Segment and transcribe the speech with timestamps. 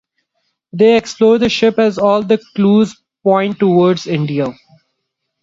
[0.73, 4.47] They explore the ship as all the clues point towards India.